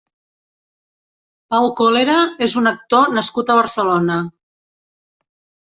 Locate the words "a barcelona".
3.53-4.21